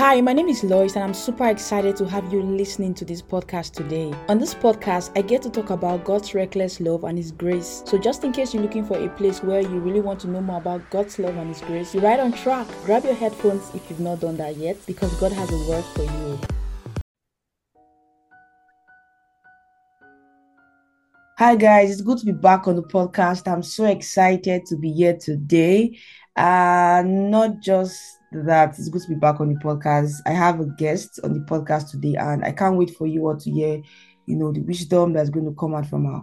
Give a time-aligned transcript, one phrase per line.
[0.00, 3.20] Hi, my name is Lois, and I'm super excited to have you listening to this
[3.20, 4.14] podcast today.
[4.30, 7.82] On this podcast, I get to talk about God's reckless love and His grace.
[7.84, 10.40] So, just in case you're looking for a place where you really want to know
[10.40, 12.66] more about God's love and His grace, you're right on track.
[12.86, 16.04] Grab your headphones if you've not done that yet, because God has a word for
[16.04, 16.40] you.
[21.36, 23.52] Hi, guys, it's good to be back on the podcast.
[23.52, 25.98] I'm so excited to be here today.
[26.34, 30.14] Uh, not just that it's good to be back on the podcast.
[30.26, 33.36] I have a guest on the podcast today, and I can't wait for you all
[33.36, 33.82] to hear,
[34.26, 36.20] you know, the wisdom that's going to come out from her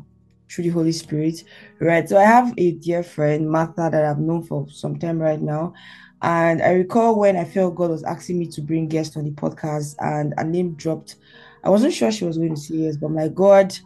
[0.50, 1.44] through the Holy Spirit.
[1.80, 2.08] Right.
[2.08, 5.74] So I have a dear friend, Martha, that I've known for some time right now.
[6.22, 9.32] And I recall when I felt God was asking me to bring guests on the
[9.32, 11.18] podcast, and a name dropped.
[11.64, 13.78] I wasn't sure she was going to say yes, but my God,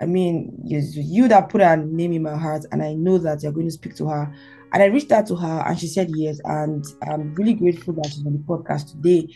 [0.00, 3.42] I mean, you, you that put her name in my heart, and I know that
[3.42, 4.34] you're going to speak to her
[4.72, 6.40] and I reached out to her and she said yes.
[6.44, 9.28] And I'm really grateful that she's on the podcast today.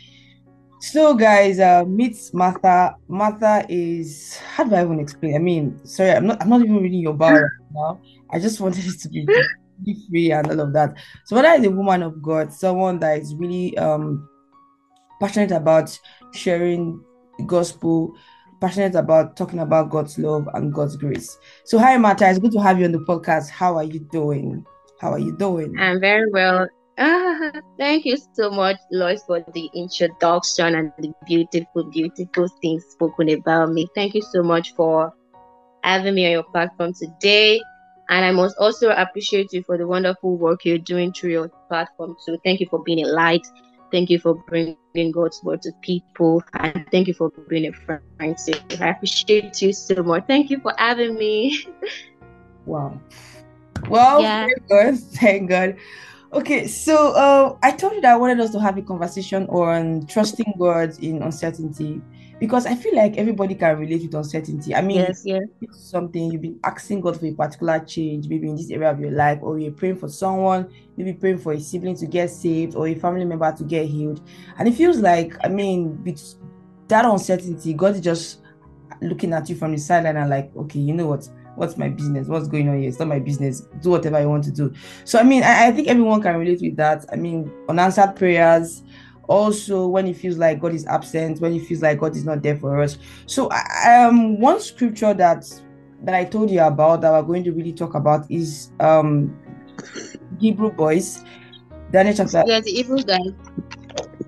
[0.80, 2.96] So, guys, uh, meet Martha.
[3.08, 5.34] Martha is how do I even explain?
[5.34, 8.00] I mean, sorry, I'm not I'm not even reading your bio right now.
[8.30, 9.26] I just wanted it to be,
[10.08, 10.94] free and all of that.
[11.24, 14.28] So, Martha is a woman of God, someone that is really um
[15.20, 15.98] passionate about
[16.32, 17.02] sharing
[17.38, 18.14] the gospel,
[18.60, 21.38] passionate about talking about God's love and God's grace.
[21.64, 22.28] So, hi, Martha.
[22.28, 23.48] It's good to have you on the podcast.
[23.48, 24.64] How are you doing?
[25.00, 25.78] How are you doing?
[25.78, 26.68] I'm very well.
[26.98, 33.28] Uh, thank you so much, Lois, for the introduction and the beautiful, beautiful things spoken
[33.28, 33.86] about me.
[33.94, 35.12] Thank you so much for
[35.82, 37.60] having me on your platform today.
[38.08, 42.16] And I must also appreciate you for the wonderful work you're doing through your platform.
[42.20, 43.46] So thank you for being a light.
[43.92, 46.42] Thank you for bringing God's word to people.
[46.54, 48.38] And thank you for being a friend.
[48.38, 50.24] So I appreciate you so much.
[50.26, 51.66] Thank you for having me.
[52.66, 53.00] Wow.
[53.88, 54.46] Well, yeah.
[54.46, 54.98] thank God.
[55.14, 55.76] Thank God.
[56.32, 60.06] Okay, so uh, I told you that I wanted us to have a conversation on
[60.06, 62.02] trusting God in uncertainty
[62.38, 64.74] because I feel like everybody can relate with uncertainty.
[64.74, 65.40] I mean, yes, yeah.
[65.70, 69.12] something you've been asking God for a particular change, maybe in this area of your
[69.12, 72.88] life, or you're praying for someone, maybe praying for a sibling to get saved or
[72.88, 74.20] a family member to get healed,
[74.58, 76.34] and it feels like, I mean, with
[76.88, 78.40] that uncertainty, God is just
[79.00, 81.28] looking at you from the sideline and like, okay, you know what?
[81.56, 82.28] What's my business?
[82.28, 82.88] What's going on here?
[82.88, 83.62] It's not my business.
[83.82, 84.72] Do whatever I want to do.
[85.04, 87.04] So I mean, I, I think everyone can relate with that.
[87.12, 88.82] I mean, unanswered prayers,
[89.28, 92.42] also when it feels like God is absent, when it feels like God is not
[92.42, 92.98] there for us.
[93.26, 93.50] So
[93.86, 95.44] um one scripture that
[96.02, 99.36] that I told you about that we're going to really talk about is um
[100.38, 101.22] Hebrew boys.
[101.90, 103.32] Daniel chapter Yeah, the Hebrew guys.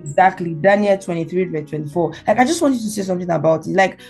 [0.00, 0.54] Exactly.
[0.54, 2.12] Daniel 23, verse 24.
[2.26, 3.74] Like I just wanted to say something about it.
[3.74, 4.00] Like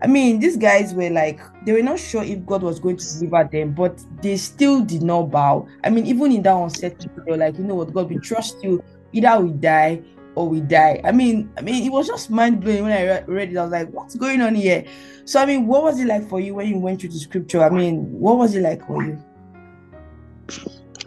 [0.00, 3.18] I mean, these guys were like, they were not sure if God was going to
[3.18, 5.66] deliver them, but they still did not bow.
[5.82, 8.62] I mean, even in that uncertainty, they were like, you know what, God, we trust
[8.62, 8.82] you.
[9.12, 10.02] Either we die
[10.36, 11.00] or we die.
[11.02, 13.56] I mean, I mean, it was just mind blowing when I read it.
[13.56, 14.84] I was like, what's going on here?
[15.24, 17.62] So, I mean, what was it like for you when you went through the scripture?
[17.62, 19.18] I mean, what was it like for you?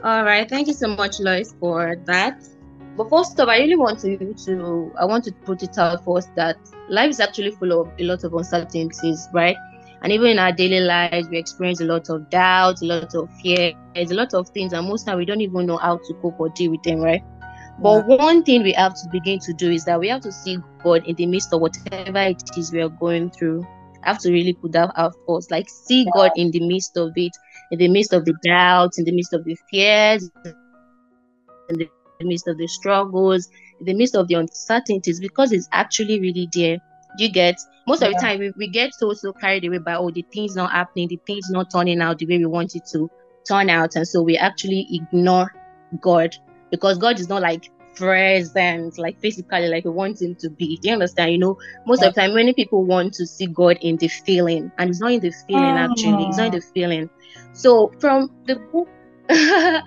[0.03, 2.43] All right, thank you so much, Lois, for that.
[2.97, 6.33] But first off, I really want to to I want to put it out first
[6.35, 6.57] that
[6.89, 9.55] life is actually full of a lot of uncertainties, right?
[10.03, 13.31] And even in our daily lives, we experience a lot of doubt, a lot of
[13.39, 16.13] fear, there's a lot of things, and most time we don't even know how to
[16.21, 17.23] cope or deal with them, right?
[17.79, 18.15] But yeah.
[18.17, 21.05] one thing we have to begin to do is that we have to see God
[21.05, 23.65] in the midst of whatever it is we are going through.
[24.03, 26.11] I have to really put that out first, like see yeah.
[26.15, 27.31] God in the midst of it,
[27.69, 30.29] in the midst of the doubts, in the midst of the fears,
[31.69, 31.89] in the
[32.21, 33.49] the midst of the struggles,
[33.79, 36.77] in the midst of the uncertainties, because it's actually really there.
[37.17, 37.55] You get
[37.87, 38.09] most yeah.
[38.09, 40.71] of the time we, we get so so carried away by oh the things not
[40.71, 43.09] happening, the things not turning out the way we want it to
[43.47, 45.53] turn out, and so we actually ignore
[45.99, 46.35] God
[46.69, 50.77] because God is not like present, like physically, like we want him to be.
[50.77, 51.31] Do you understand?
[51.33, 52.09] You know, most yeah.
[52.09, 55.11] of the time, many people want to see God in the feeling, and it's not
[55.11, 56.61] in the feeling actually, it's not in mm.
[56.61, 57.09] the feeling.
[57.53, 58.87] So from the book,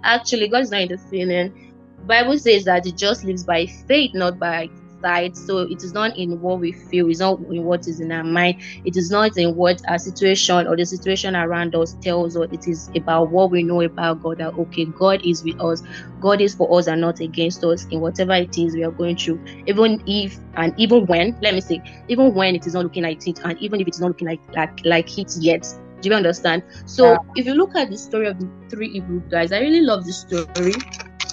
[0.04, 1.73] actually, God is not in the feeling.
[2.06, 4.68] Bible says that it just lives by faith, not by
[5.04, 5.36] sight.
[5.36, 8.24] So it is not in what we feel, it's not in what is in our
[8.24, 12.48] mind, it is not in what our situation or the situation around us tells us.
[12.52, 14.38] It is about what we know about God.
[14.38, 15.82] That okay, God is with us,
[16.20, 19.16] God is for us and not against us in whatever it is we are going
[19.16, 19.44] through.
[19.66, 23.26] Even if and even when, let me say, even when it is not looking like
[23.26, 25.66] it, and even if it's not looking like like like it yet.
[26.00, 26.62] Do you understand?
[26.84, 27.18] So yeah.
[27.36, 30.20] if you look at the story of the three Hebrew guys, I really love this
[30.20, 30.74] story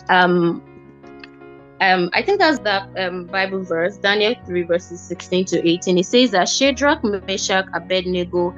[0.10, 0.62] um
[1.82, 5.98] um, I think that's that um, Bible verse, Daniel 3, verses 16 to 18.
[5.98, 8.56] It says that Shadrach, Meshach, Abednego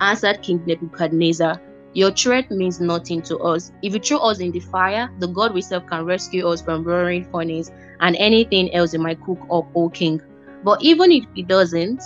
[0.00, 1.60] answered King Nebuchadnezzar,
[1.94, 3.72] Your threat means nothing to us.
[3.82, 6.84] If you throw us in the fire, the God we serve can rescue us from
[6.84, 10.22] roaring furnace and anything else you might cook up, O King.
[10.62, 12.00] But even if it doesn't,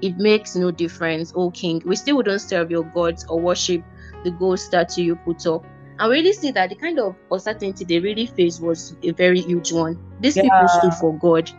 [0.00, 1.82] it makes no difference, O King.
[1.84, 3.84] We still wouldn't serve your gods or worship
[4.24, 5.62] the gold statue you put up.
[5.98, 9.40] And we really see that the kind of uncertainty they really faced was a very
[9.40, 9.98] huge one.
[10.20, 10.42] These yeah.
[10.42, 11.50] people stood for God.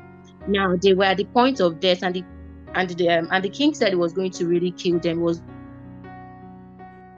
[0.47, 2.23] Now they were at the point of death, and the
[2.75, 5.19] and the um, and the king said he was going to really kill them.
[5.19, 5.41] It was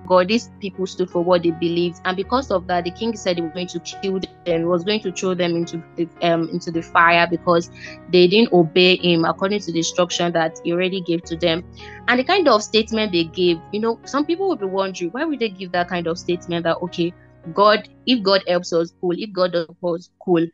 [0.09, 0.27] God.
[0.27, 3.44] These people stood for what they believed, and because of that, the king said he
[3.44, 4.59] was going to kill them.
[4.61, 7.69] He was going to throw them into the um, into the fire because
[8.09, 11.63] they didn't obey him according to the instruction that he already gave to them.
[12.07, 15.25] And the kind of statement they gave, you know, some people would be wondering why
[15.25, 17.13] would they give that kind of statement that okay,
[17.53, 19.13] God, if God helps us, cool.
[19.15, 20.45] If God does us, cool.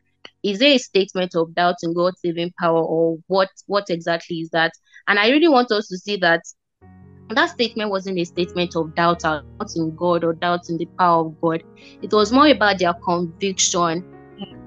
[0.43, 3.49] Is there a statement of doubt in God's saving power, or what?
[3.67, 4.73] What exactly is that?
[5.07, 6.41] And I really want us to see that
[7.29, 9.45] that statement wasn't a statement of doubt, doubt
[9.75, 11.63] in God or doubt in the power of God.
[12.01, 14.03] It was more about their conviction,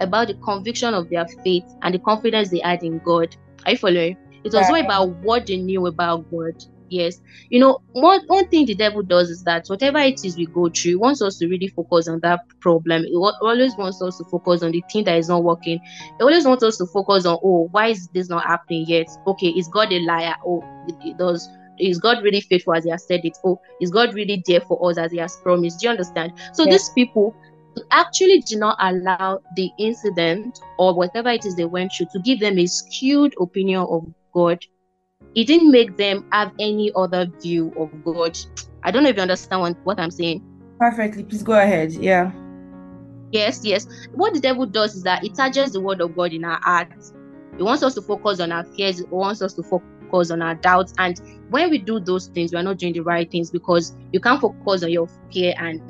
[0.00, 3.37] about the conviction of their faith and the confidence they had in God.
[3.64, 4.16] Are you following?
[4.44, 6.55] It was more about what they knew about God.
[6.90, 7.20] Yes.
[7.50, 10.70] You know, one, one thing the devil does is that whatever it is we go
[10.70, 13.05] through, he wants us to really focus on that problem.
[13.05, 15.81] He always wants us to focus on the thing that is not working.
[15.82, 19.08] He always wants us to focus on, oh, why is this not happening yet?
[19.26, 20.34] Okay, is God a liar?
[20.46, 21.46] Oh, it, it does
[21.81, 23.37] is God really faithful as He has said it?
[23.45, 25.81] Oh, is God really there for us as He has promised?
[25.81, 26.33] Do you understand?
[26.53, 26.73] So yes.
[26.73, 27.35] these people
[27.91, 32.41] actually did not allow the incident or whatever it is they went through to give
[32.41, 34.65] them a skewed opinion of God.
[35.35, 38.39] It didn't make them have any other view of God.
[38.83, 40.43] I don't know if you understand what, what I'm saying.
[40.79, 41.25] Perfectly.
[41.25, 41.93] Please go ahead.
[41.93, 42.33] Yeah.
[43.31, 43.87] Yes, yes.
[44.15, 47.13] What the devil does is that it touches the word of God in our hearts.
[47.57, 48.99] He wants us to focus on our fears.
[48.99, 50.94] He wants us to focus focus on our doubts.
[50.99, 51.20] And
[51.50, 54.40] when we do those things, we are not doing the right things because you can't
[54.40, 55.81] focus on your fear and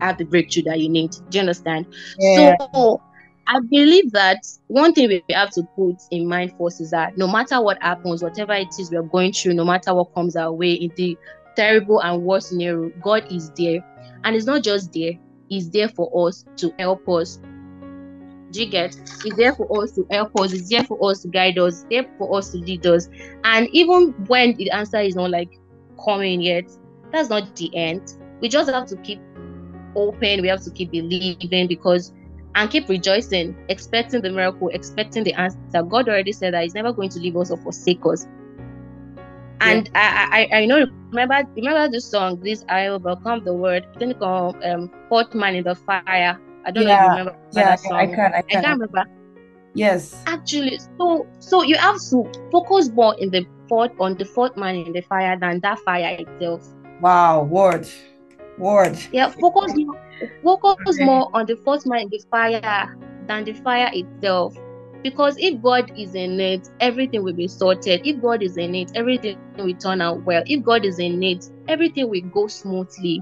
[0.00, 1.12] have the breakthrough that you need.
[1.30, 1.86] Do you understand?
[2.18, 2.56] Yeah.
[2.58, 3.00] So
[3.46, 7.26] I believe that one thing we have to put in mind first is that no
[7.26, 10.52] matter what happens, whatever it is we are going through, no matter what comes our
[10.52, 11.16] way in the
[11.56, 13.84] terrible and worst scenario, God is there.
[14.24, 15.12] And it's not just there,
[15.48, 17.38] He's there for us to help us
[18.54, 18.96] do you get?
[19.24, 22.06] It's there for us to help us, Is there for us to guide us, there
[22.18, 23.08] for us to lead us.
[23.44, 25.50] And even when the answer is not like
[26.04, 26.64] coming yet,
[27.12, 28.02] that's not the end.
[28.40, 29.20] We just have to keep
[29.96, 32.12] open, we have to keep believing because
[32.54, 35.82] and keep rejoicing, expecting the miracle, expecting the answer.
[35.82, 38.26] God already said that He's never going to leave us or forsake us.
[39.60, 40.28] And yeah.
[40.30, 43.86] I, I I know remember remember this song, this I overcome the word.
[43.94, 46.38] I think called um fourth man in the fire.
[46.64, 47.02] I don't yeah.
[47.02, 47.72] know remember yeah.
[47.72, 48.34] I can, I can.
[48.34, 49.04] I can't remember.
[49.74, 50.22] Yes.
[50.26, 54.76] Actually, so so you have to focus more in the fourth on the fourth man
[54.76, 56.62] in the fire than that fire itself.
[57.00, 57.88] Wow, word.
[58.56, 58.98] Word.
[59.12, 60.00] Yeah, focus more,
[60.42, 62.96] focus more on the fourth man in the fire
[63.26, 64.54] than the fire itself.
[65.02, 68.00] Because if God is in it, everything will be sorted.
[68.04, 70.42] If God is in it, everything will turn out well.
[70.46, 73.20] If God is in it, everything will go smoothly.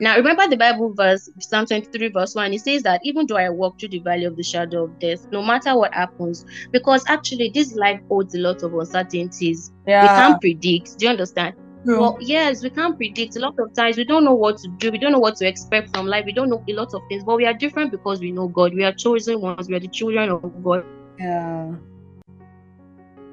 [0.00, 3.48] Now, remember the Bible verse, Psalm 23, verse 1, it says that even though I
[3.48, 7.52] walk through the valley of the shadow of death, no matter what happens, because actually
[7.54, 9.72] this life holds a lot of uncertainties.
[9.86, 10.02] Yeah.
[10.02, 10.98] We can't predict.
[10.98, 11.54] Do you understand?
[11.84, 12.00] True.
[12.00, 13.36] Well, yes, we can't predict.
[13.36, 14.90] A lot of times we don't know what to do.
[14.90, 16.24] We don't know what to expect from life.
[16.24, 18.74] We don't know a lot of things, but we are different because we know God.
[18.74, 19.68] We are chosen ones.
[19.68, 20.84] We are the children of God.
[21.18, 21.74] Yeah.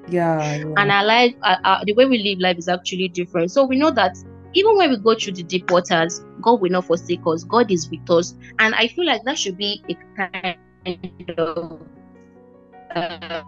[0.09, 0.73] Yeah, yeah.
[0.77, 3.77] and our life uh, uh, the way we live life is actually different so we
[3.77, 4.17] know that
[4.53, 7.43] even when we go through the deep waters, God will not forsake us.
[7.43, 8.35] God is with us.
[8.59, 10.57] And I feel like that should be a kind
[11.37, 11.81] of
[12.95, 13.43] uh,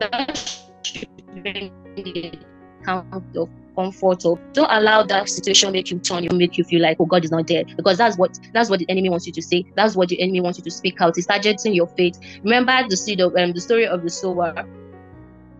[0.00, 2.38] that should be
[2.82, 3.06] kind
[3.36, 6.96] of comfort or don't allow that situation make you turn you make you feel like
[6.98, 7.64] oh god is not there.
[7.76, 9.64] Because that's what that's what the enemy wants you to say.
[9.74, 11.16] That's what the enemy wants you to speak out.
[11.18, 12.18] It's targeting your faith.
[12.42, 14.66] Remember the seed of um, the story of the sower?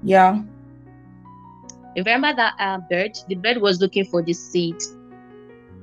[0.03, 0.43] Yeah.
[1.97, 3.19] Remember that uh, bird?
[3.29, 4.77] The bird was looking for the seed,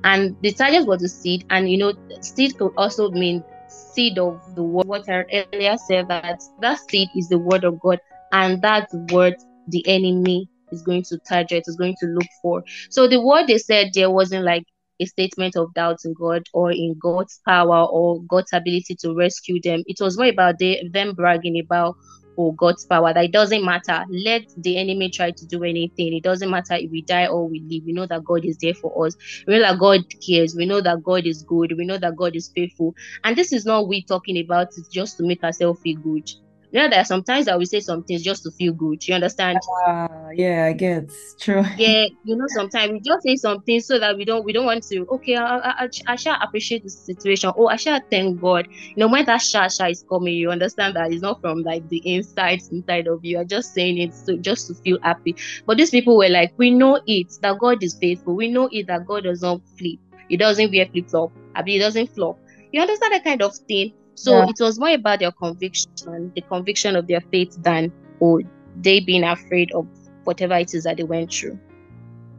[0.04, 1.44] and the target was the seed.
[1.50, 4.86] And you know, seed could also mean seed of the word.
[4.86, 7.98] What I earlier said that that seed is the word of God,
[8.32, 9.34] and that word
[9.68, 12.62] the enemy is going to target, is going to look for.
[12.90, 14.64] So the word they said there wasn't like
[15.00, 19.60] a statement of doubt in God or in God's power or God's ability to rescue
[19.60, 19.82] them.
[19.86, 21.96] It was more about they, them bragging about
[22.36, 23.14] or God's power.
[23.14, 24.04] That it doesn't matter.
[24.10, 26.14] Let the enemy try to do anything.
[26.14, 27.84] It doesn't matter if we die or we live.
[27.86, 29.14] We know that God is there for us.
[29.46, 30.54] We know that God cares.
[30.56, 31.74] We know that God is good.
[31.76, 32.94] We know that God is faithful.
[33.24, 36.28] And this is not we talking about it just to make ourselves feel good.
[36.74, 39.06] You know, there are sometimes that we say some things just to feel good.
[39.06, 39.60] You understand?
[39.86, 41.62] Uh, yeah, I get true.
[41.76, 44.82] Yeah, you know, sometimes we just say something so that we don't we don't want
[44.88, 45.06] to.
[45.06, 47.52] Okay, I I, I shall appreciate the situation.
[47.56, 48.66] Oh, I shall thank God.
[48.70, 51.88] You know, when that sha sha is coming, you understand that it's not from like
[51.88, 53.36] the inside inside of you.
[53.36, 55.36] You're just saying it so just to feel happy.
[55.66, 58.34] But these people were like, we know it that God is faithful.
[58.34, 60.00] We know it that God does not flip.
[60.28, 61.32] He doesn't wear flip flop.
[61.54, 62.36] I mean, he doesn't flop.
[62.72, 63.92] You understand that kind of thing?
[64.14, 64.48] So yeah.
[64.48, 68.42] it was more about their conviction, the conviction of their faith than or
[68.80, 69.86] they being afraid of
[70.24, 71.58] whatever it is that they went through.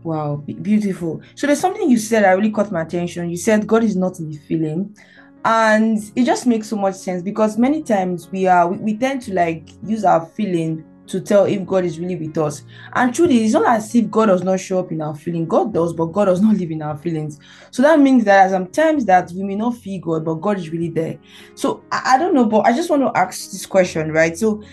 [0.03, 1.21] Wow, beautiful.
[1.33, 3.29] So there's something you said that really caught my attention.
[3.29, 4.95] You said God is not in the feeling.
[5.43, 9.21] And it just makes so much sense because many times we are we, we tend
[9.23, 12.63] to like use our feeling to tell if God is really with us.
[12.93, 15.47] And truly, it's not as if God does not show up in our feeling.
[15.47, 17.39] God does, but God does not live in our feelings.
[17.71, 20.89] So that means that sometimes that we may not feel God, but God is really
[20.89, 21.19] there.
[21.55, 24.37] So I, I don't know, but I just want to ask this question, right?
[24.37, 24.63] So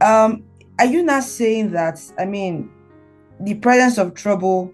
[0.00, 0.44] um
[0.78, 2.70] are you not saying that I mean
[3.40, 4.72] the presence of trouble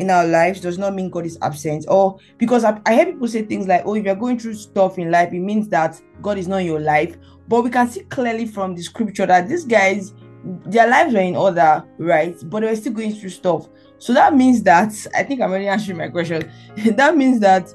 [0.00, 1.84] in our lives does not mean God is absent.
[1.88, 4.98] Or because I, I hear people say things like, oh, if you're going through stuff
[4.98, 7.16] in life, it means that God is not in your life.
[7.46, 11.36] But we can see clearly from the scripture that these guys their lives were in
[11.36, 12.36] order, right?
[12.44, 13.68] But they were still going through stuff.
[13.98, 16.50] So that means that I think I'm already answering my question.
[16.96, 17.74] that means that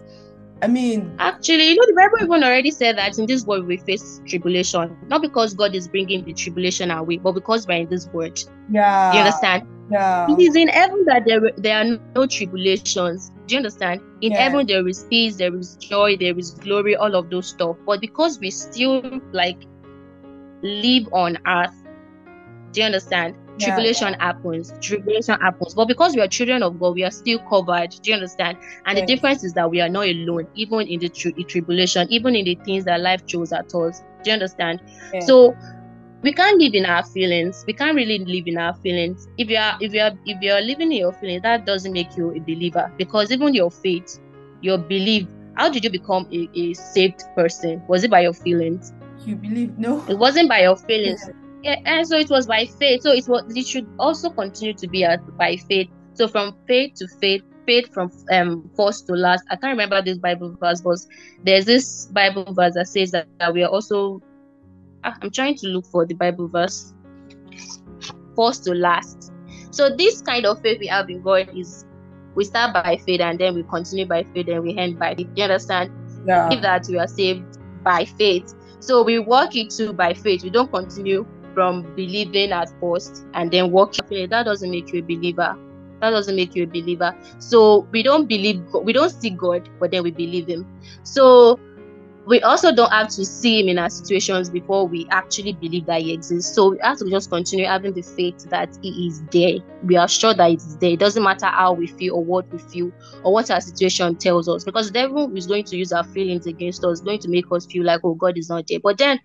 [0.62, 3.78] I mean, actually, you know, the Bible even already said that in this world we
[3.78, 7.90] face tribulation, not because God is bringing the tribulation our way, but because we're in
[7.90, 8.40] this world.
[8.72, 9.14] Yeah.
[9.14, 9.68] You understand?
[9.92, 10.32] Yeah.
[10.32, 13.32] It is in heaven that there, there are no tribulations.
[13.46, 14.02] Do you understand?
[14.22, 14.40] In yeah.
[14.40, 17.76] heaven, there is peace, there is joy, there is glory, all of those stuff.
[17.86, 19.62] But because we still like
[20.64, 21.76] live on earth,
[22.76, 23.36] do you understand?
[23.58, 24.74] Yeah, tribulation happens.
[24.82, 25.74] Tribulation happens.
[25.74, 27.92] But because we are children of God, we are still covered.
[27.92, 28.58] Do you understand?
[28.86, 32.36] And the difference is that we are not alone, even in the, tri- tribulation, even
[32.36, 34.02] in the things that life throws at us.
[34.24, 34.82] Do you understand?
[35.22, 35.56] So
[36.22, 37.64] we can't live in our feelings.
[37.66, 39.26] We can't really live in our feelings.
[39.38, 41.94] If you are if you are if you are living in your feelings, that doesn't
[41.94, 42.92] make you a believer.
[42.98, 44.20] Because even your faith,
[44.60, 47.82] your belief, how did you become a, a saved person?
[47.88, 48.92] Was it by your feelings?
[49.24, 50.04] You believe no?
[50.10, 51.22] It wasn't by your feelings.
[51.26, 53.02] Yeah yeah, and so it was by faith.
[53.02, 55.06] So it was it should also continue to be
[55.38, 55.90] by faith.
[56.14, 59.44] So from faith to faith, faith from um first to last.
[59.50, 61.00] I can't remember this Bible verse, but
[61.44, 64.22] there's this Bible verse that says that, that we are also.
[65.04, 66.94] Ah, I'm trying to look for the Bible verse.
[68.36, 69.32] First to last.
[69.72, 71.86] So this kind of faith we have in God is
[72.36, 75.28] we start by faith and then we continue by faith and we end by faith.
[75.36, 75.92] You understand?
[76.26, 76.50] Yeah.
[76.52, 78.54] If that we are saved by faith.
[78.80, 80.44] So we walk into by faith.
[80.44, 81.26] We don't continue
[81.56, 84.30] from believing at first and then working.
[84.30, 85.58] That doesn't make you a believer.
[86.02, 87.16] That doesn't make you a believer.
[87.40, 90.68] So we don't believe, we don't see God, but then we believe Him.
[91.04, 91.60] So
[92.28, 96.02] we also don't have to see Him in our situations before we actually believe that
[96.02, 96.54] He exists.
[96.54, 99.60] So we have to just continue having the faith that He is there.
[99.84, 100.92] We are sure that it's there.
[100.92, 102.92] It doesn't matter how we feel or what we feel
[103.24, 106.46] or what our situation tells us, because the devil is going to use our feelings
[106.46, 108.80] against us, going to make us feel like, oh, God is not there.
[108.80, 109.20] But then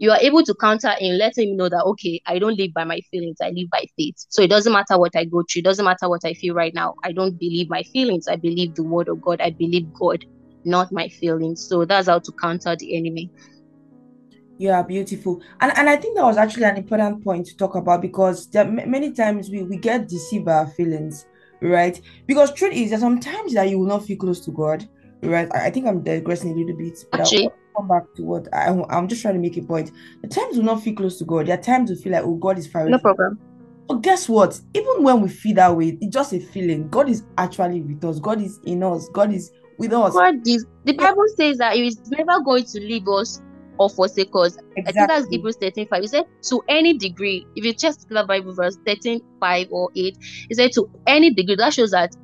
[0.00, 2.84] you are able to counter in letting him know that okay i don't live by
[2.84, 4.16] my feelings i live by faith.
[4.30, 6.74] So it doesn't matter what i go through it doesn't matter what i feel right
[6.74, 6.94] now.
[7.04, 10.24] I don't believe my feelings i believe the word of god i believe god
[10.64, 11.64] not my feelings.
[11.66, 13.30] So that's how to counter the enemy.
[14.58, 15.42] Yeah beautiful.
[15.60, 18.64] And and i think that was actually an important point to talk about because there
[18.64, 21.24] many times we we get deceived by our feelings
[21.62, 22.00] right?
[22.26, 24.82] Because truth is that sometimes that you will not feel close to god
[25.22, 25.48] right?
[25.54, 27.50] I, I think i'm digressing a little bit actually
[27.80, 29.90] come back to what I, I'm just trying to make a point.
[30.22, 31.46] The times will not feel close to God.
[31.46, 32.92] There are times we feel like, oh, God is far away.
[32.92, 33.38] No problem.
[33.88, 34.60] But guess what?
[34.74, 36.88] Even when we feel that way, it's just a feeling.
[36.88, 38.20] God is actually with us.
[38.20, 39.08] God is in us.
[39.08, 40.12] God is with us.
[40.12, 40.64] God is.
[40.84, 43.40] The Bible says that He is never going to leave us
[43.78, 44.56] or forsake us.
[44.76, 44.82] Exactly.
[44.86, 46.00] I think that's Hebrews 13 5.
[46.02, 50.16] He said, to any degree, if you just the Bible verse 13 5 or 8,
[50.48, 52.14] he said, to any degree, that shows that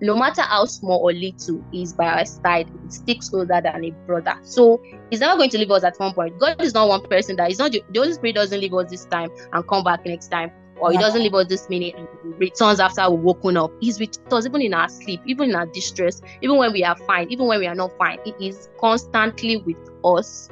[0.00, 3.90] no matter how small or little is by our side, it sticks closer than a
[4.06, 4.34] brother.
[4.42, 6.38] So he's never going to leave us at one point.
[6.38, 9.06] God is not one person that is not the Holy Spirit doesn't leave us this
[9.06, 12.78] time and come back next time, or he doesn't leave us this minute and returns
[12.78, 13.72] after we've woken up.
[13.80, 16.96] He's with us even in our sleep, even in our distress, even when we are
[16.96, 18.18] fine, even when we are not fine.
[18.24, 20.50] He is constantly with us.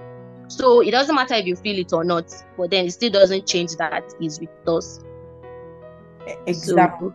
[0.48, 3.46] So it doesn't matter if you feel it or not, but then it still doesn't
[3.46, 5.00] change that he's with us.
[6.46, 7.08] Exactly.
[7.08, 7.14] So,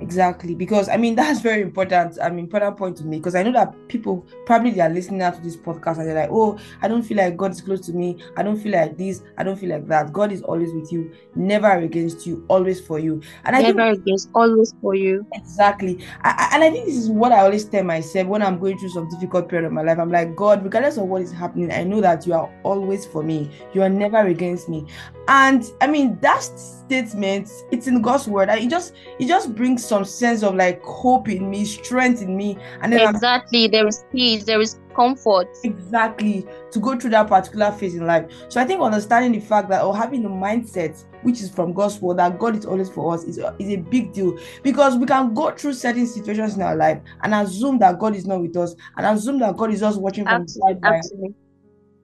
[0.00, 2.18] Exactly, because I mean that's very important.
[2.22, 5.22] I mean, important point to me because I know that people probably they are listening
[5.22, 7.80] out to this podcast and they're like, "Oh, I don't feel like God is close
[7.86, 8.18] to me.
[8.36, 9.22] I don't feel like this.
[9.36, 12.98] I don't feel like that." God is always with you, never against you, always for
[12.98, 13.20] you.
[13.44, 15.26] And I never think, against, always for you.
[15.34, 18.58] Exactly, I, I, and I think this is what I always tell myself when I'm
[18.58, 19.98] going through some difficult period of my life.
[19.98, 23.22] I'm like, God, regardless of what is happening, I know that you are always for
[23.22, 23.50] me.
[23.74, 24.86] You are never against me.
[25.28, 28.48] And I mean that statement, it's in God's word.
[28.48, 32.36] And it just it just brings some sense of like hope in me, strength in
[32.36, 32.58] me.
[32.82, 35.48] And then exactly, I'm, there is peace, there is comfort.
[35.64, 38.30] Exactly, to go through that particular phase in life.
[38.48, 42.00] So I think understanding the fact that or having the mindset which is from God's
[42.00, 45.34] word that God is always for us is, is a big deal because we can
[45.34, 48.74] go through certain situations in our life and assume that God is not with us
[48.96, 51.34] and assume that God is just watching from absolutely, the sideline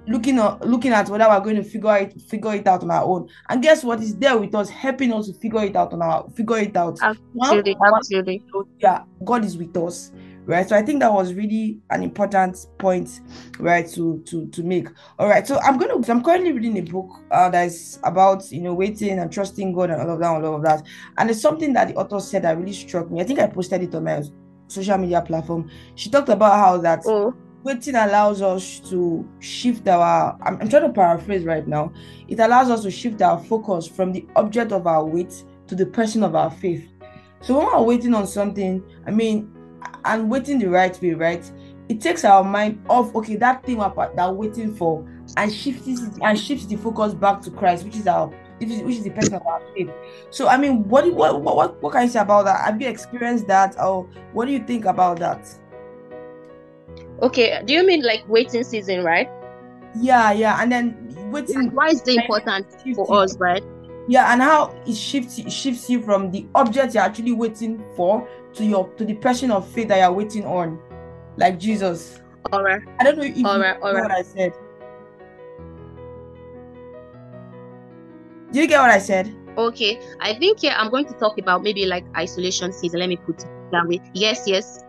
[0.06, 3.04] looking at looking at whether we're going to figure it figure it out on our
[3.04, 3.28] own.
[3.48, 4.00] And guess what?
[4.00, 6.98] Is there with us, helping us to figure it out on our figure it out.
[7.02, 8.42] Absolutely, absolutely.
[8.78, 10.12] Yeah, God is with us.
[10.44, 10.68] Right.
[10.68, 13.20] So I think that was really an important point,
[13.58, 14.88] right, to to to make.
[15.18, 15.44] All right.
[15.44, 19.32] So I'm gonna I'm currently reading a book uh that's about you know waiting and
[19.32, 20.84] trusting God and all of that, all of that.
[21.18, 23.20] And it's something that the author said that really struck me.
[23.20, 24.22] I think I posted it on my
[24.68, 25.68] social media platform.
[25.96, 27.34] She talked about how that oh
[27.66, 31.92] waiting allows us to shift our I'm, I'm, trying to paraphrase right now.
[32.28, 35.84] It allows us to shift our focus from the object of our wait to the
[35.84, 36.88] person of our faith.
[37.40, 39.52] So when we're waiting on something i mean
[40.04, 41.50] and waiting the right way right
[41.88, 45.06] it takes our mind off okay that thing we're, that waiting for
[45.36, 45.86] and shifts
[46.22, 49.46] and shifts the focus back to christ which is our which is the person of
[49.46, 49.90] our faith.
[50.30, 52.64] So i mean what, what what what can you say about that?
[52.64, 53.78] Have you experienced that?
[53.78, 55.46] Or what do you think about that
[57.22, 59.28] Okay, do you mean like waiting season, right?
[59.98, 61.72] Yeah, yeah, and then waiting.
[61.72, 63.64] why is it important for us, right?
[64.08, 68.64] Yeah, and how it shifts shifts you from the object you're actually waiting for to
[68.64, 70.78] your to the person of faith that you're waiting on,
[71.36, 72.20] like Jesus.
[72.52, 72.82] All right.
[73.00, 74.02] I don't know if all right, all right.
[74.02, 74.52] what I said.
[78.52, 79.34] Did you get what I said?
[79.58, 83.00] Okay, I think yeah, I'm going to talk about maybe like isolation season.
[83.00, 84.00] Let me put it that way.
[84.12, 84.84] Yes, yes.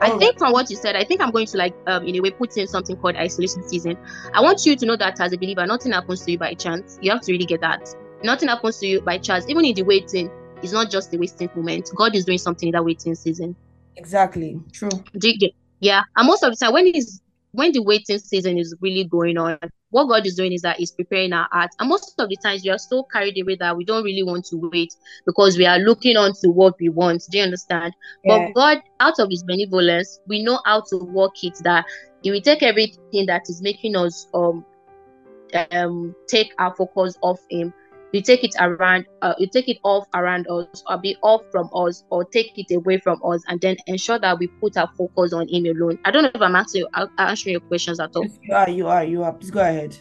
[0.00, 2.20] I think from what you said, I think I'm going to like um in a
[2.20, 3.96] way put in something called isolation season.
[4.34, 6.98] I want you to know that as a believer, nothing happens to you by chance.
[7.02, 7.94] You have to really get that.
[8.22, 9.46] Nothing happens to you by chance.
[9.48, 10.30] Even in the waiting,
[10.62, 11.90] it's not just the wasting moment.
[11.94, 13.56] God is doing something in that waiting season.
[13.96, 14.60] Exactly.
[14.72, 14.90] True.
[15.18, 16.02] Do you get, yeah.
[16.16, 17.20] And most of the time when he's
[17.52, 19.58] when the waiting season is really going on,
[19.90, 21.70] what God is doing is that He's preparing our heart.
[21.78, 24.44] And most of the times we are so carried away that we don't really want
[24.46, 24.94] to wait
[25.26, 27.24] because we are looking on to what we want.
[27.30, 27.94] Do you understand?
[28.24, 28.46] Yeah.
[28.46, 31.84] But God, out of His benevolence, we know how to work it that
[32.22, 34.64] He will take everything that is making us um
[35.72, 37.74] um take our focus off Him
[38.12, 41.68] you take it around uh, you take it off around us or be off from
[41.74, 45.32] us or take it away from us and then ensure that we put our focus
[45.32, 45.98] on him alone.
[46.04, 46.86] I don't know if i'm answering,
[47.18, 48.26] answering your questions at all.
[48.42, 49.32] You are you are you are.
[49.32, 49.96] Please go ahead.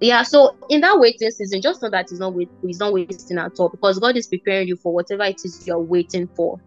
[0.00, 3.38] Yeah so in that waiting season just know that he's not wait he's not wasting
[3.38, 6.58] at all because god is preparing you for whatever it is you're waiting for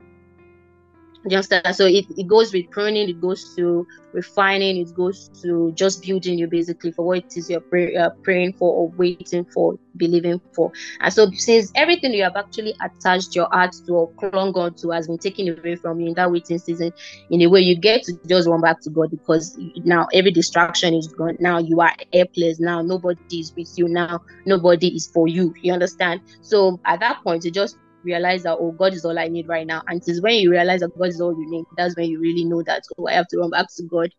[1.25, 1.75] you understand?
[1.75, 6.37] So it, it goes with pruning, it goes to refining, it goes to just building
[6.37, 10.41] you basically for what it is you're pray, uh, praying for or waiting for, believing
[10.53, 10.71] for.
[10.99, 14.89] And so since everything you have actually attached your heart to or clung on to
[14.91, 16.91] has been taken away from you in that waiting season,
[17.29, 20.93] in a way you get to just run back to God because now every distraction
[20.93, 21.37] is gone.
[21.39, 22.59] Now you are airpless.
[22.59, 23.87] Now nobody is with you.
[23.87, 25.53] Now nobody is for you.
[25.61, 26.21] You understand?
[26.41, 29.67] So at that point, you just realize that oh god is all i need right
[29.67, 29.83] now.
[29.87, 32.19] And it is when you realize that god is all you need that's when you
[32.19, 34.13] really know that oh i have to run back to god.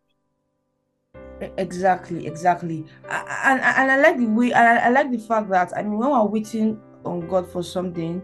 [1.57, 2.85] Exactly exactly.
[3.09, 6.09] And, and i like the way I, I like the fact that i mean when
[6.09, 8.21] we're waiting on god for something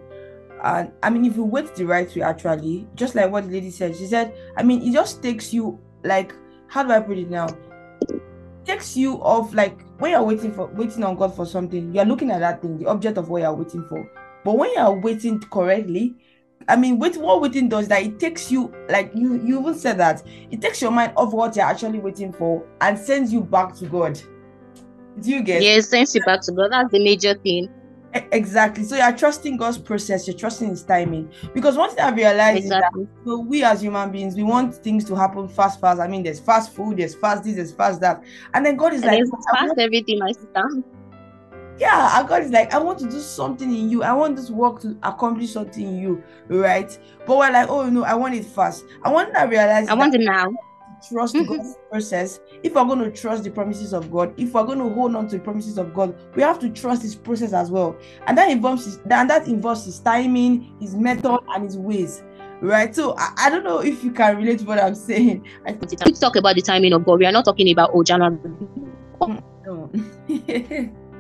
[0.64, 3.70] and i mean if you wait the right way actually just like what the lady
[3.70, 6.34] said she said i mean it just takes you like
[6.68, 7.48] how do i put it now?
[8.64, 12.32] Takes you off like when you're waiting for waiting on god for something you're looking
[12.32, 14.10] at that thing the object of what you're waiting for
[14.44, 16.16] but when you are waiting correctly,
[16.68, 19.98] I mean, wait, what waiting does that it takes you, like you, you even said
[19.98, 23.76] that it takes your mind off what you're actually waiting for and sends you back
[23.78, 24.20] to God.
[25.20, 25.62] Do you get?
[25.62, 26.72] Yeah, it sends you back to God.
[26.72, 27.70] That's the major thing.
[28.14, 28.84] Exactly.
[28.84, 31.32] So you're trusting God's process, you're trusting His timing.
[31.54, 33.04] Because one thing I realized exactly.
[33.04, 36.00] is that so we as human beings, we want things to happen fast, fast.
[36.00, 38.22] I mean, there's fast food, there's fast this, there's fast that.
[38.54, 40.84] And then God is and like, fast everything, my sister
[41.82, 44.52] yeah and god is like i want to do something in you i want this
[44.52, 48.46] work to accomplish something in you right but we're like oh no i want it
[48.46, 50.48] fast i want to realize i want it now
[51.10, 51.56] trust mm-hmm.
[51.56, 54.90] God's process, if we're going to trust the promises of God, if we're going to
[54.90, 57.96] hold on to the promises of God, we have to trust His process as well,
[58.28, 62.22] and that involves his, and that involves His timing, His method, and His ways.
[62.62, 65.44] Right, so I, I don't know if you can relate to what I'm saying.
[65.66, 67.18] I we talk about the timing of God.
[67.18, 68.38] We are not talking about oh January.
[69.64, 69.92] No.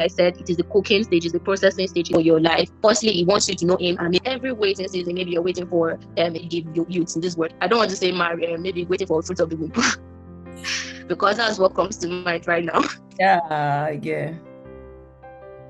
[0.00, 2.70] I said it is the cooking stage, is the processing stage for your life.
[2.82, 5.98] Firstly, he wants you to know him, and every waiting season, maybe you're waiting for
[6.18, 7.54] um give you youth in this word.
[7.60, 9.72] I don't want to say marry, uh, maybe waiting for fruit of the womb.
[11.08, 12.82] because that's what comes to mind right now.
[13.18, 14.34] Yeah, yeah.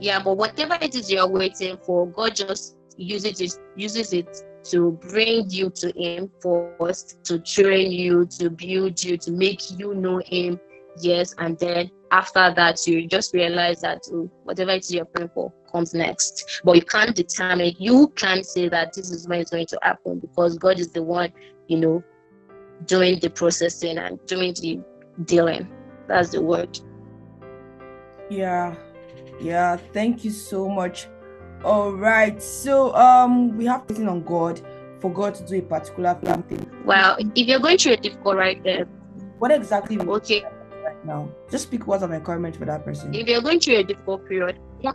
[0.00, 4.28] Yeah, but whatever it is you're waiting for, God just uses it uses it
[4.64, 9.94] to bring you to him first, to train you, to build you, to make you
[9.94, 10.60] know him.
[11.00, 15.30] Yes, and then after that you just realize that oh, whatever it is you're praying
[15.34, 16.62] for comes next.
[16.64, 20.18] But you can't determine you can't say that this is when it's going to happen
[20.18, 21.32] because god is the one
[21.66, 22.02] you know
[22.86, 24.80] doing the processing and doing the
[25.24, 25.68] dealing.
[26.06, 26.78] That's the word.
[28.30, 28.74] Yeah.
[29.40, 31.08] Yeah thank you so much.
[31.64, 34.60] All right so um we have waiting on god
[35.00, 36.70] for god to do a particular plan thing.
[36.84, 38.86] Well if you're going through a difficult right there.
[39.38, 40.44] What exactly okay
[41.04, 41.28] now.
[41.50, 43.14] Just speak words of encouragement for that person.
[43.14, 44.92] If you're going through a difficult period, yeah.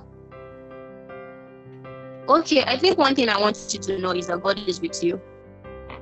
[2.29, 5.03] Okay, I think one thing I want you to know is that God is with
[5.03, 5.21] you.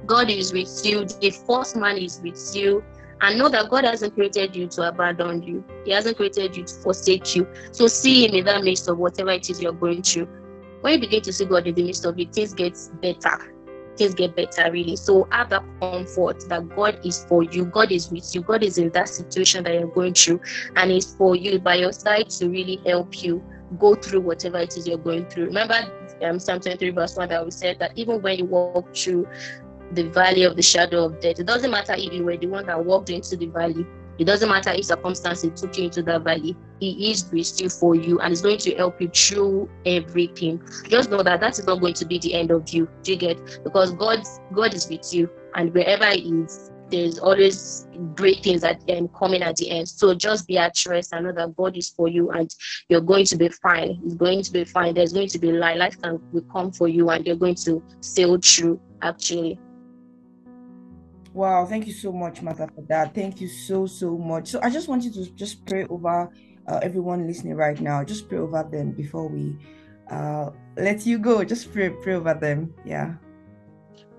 [0.06, 1.06] God is with you.
[1.06, 2.84] The first man is with you.
[3.22, 5.64] And know that God hasn't created you to abandon you.
[5.86, 7.48] He hasn't created you to forsake you.
[7.72, 10.28] So see Him in that midst of whatever it is you're going through.
[10.82, 13.54] When you begin to see God in the midst of it, things get better
[13.98, 14.96] things get better really.
[14.96, 17.66] So have that comfort that god is for you.
[17.66, 18.42] God is with you.
[18.42, 20.42] God is in that situation that you're going through
[20.76, 23.44] and is for you by your side to really help you
[23.80, 25.46] go through whatever it is you're going through.
[25.46, 25.76] Remember
[26.24, 29.28] um, psalm 23 verse 1 that we said that even when you walk through
[29.94, 32.66] the valley of the shadow of death it doesn't matter if you were the one
[32.66, 33.86] that walked into the valley
[34.20, 36.56] it doesn't matter if circumstances took you into that valley.
[36.80, 40.62] He is with for you and is going to help you through everything.
[40.88, 42.90] Just know that that is not going to be the end of you.
[43.04, 43.40] Do you get?
[43.64, 48.82] Because God, God is with you, and wherever He is, there's always great things that
[48.90, 49.88] um, coming at the end.
[49.88, 52.54] So just be at rest and know that God is for you and
[52.90, 54.00] you're going to be fine.
[54.04, 54.94] It's going to be fine.
[54.94, 55.78] There's going to be light.
[55.78, 59.58] Life can will come for you and you're going to sail through actually.
[61.34, 63.16] Wow, thank you so much, Martha, for that.
[63.16, 64.50] Thank you so, so much.
[64.50, 66.30] So I just want you to just pray over
[66.68, 68.04] uh, everyone listening right now.
[68.04, 69.58] Just pray over them before we
[70.10, 71.44] uh, let you go.
[71.44, 72.74] Just pray, pray over them.
[72.86, 73.14] Yeah.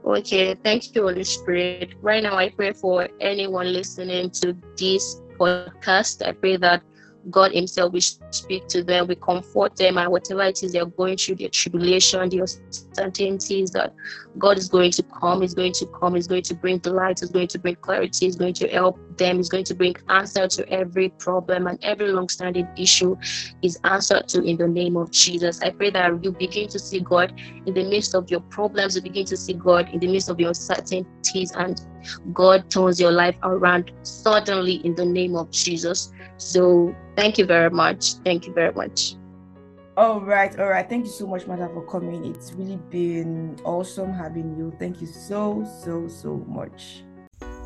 [0.05, 1.95] Okay, thank you, Holy Spirit.
[2.01, 6.27] Right now, I pray for anyone listening to this podcast.
[6.27, 6.83] I pray that
[7.31, 11.17] God Himself will speak to them, we comfort them, and whatever it is they're going
[11.17, 13.95] through, their tribulation, their uncertainties, that
[14.39, 17.31] God is going to come, is going to come, is going to bring light, is
[17.31, 20.69] going to bring clarity, is going to help them, is going to bring answer to
[20.69, 23.17] every problem and every long-standing issue
[23.63, 25.61] is answered to in the name of Jesus.
[25.63, 27.33] I pray that you begin to see God
[27.67, 30.41] in the midst of your problems, you begin to see God in the midst of
[30.41, 31.81] your uncertainties, and
[32.33, 36.13] God turns your life around suddenly in the name of Jesus.
[36.37, 38.15] So thank you very much.
[38.25, 39.15] Thank you very much.
[39.95, 40.89] All right, all right.
[40.89, 42.25] Thank you so much, Martha, for coming.
[42.25, 44.73] It's really been awesome having you.
[44.79, 47.05] Thank you so, so, so much.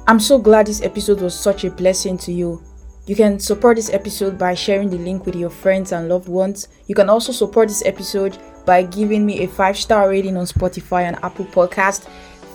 [0.08, 2.62] I'm so glad this episode was such a blessing to you.
[3.06, 6.68] You can support this episode by sharing the link with your friends and loved ones.
[6.86, 11.02] You can also support this episode by giving me a five star rating on Spotify
[11.02, 12.04] and Apple Podcast.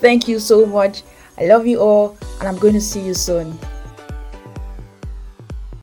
[0.00, 1.02] Thank you so much.
[1.38, 3.58] I love you all, and I'm going to see you soon.